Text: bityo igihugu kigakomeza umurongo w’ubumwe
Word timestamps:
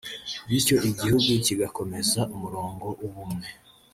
bityo 0.47 0.75
igihugu 0.89 1.29
kigakomeza 1.45 2.19
umurongo 2.35 2.85
w’ubumwe 2.99 3.49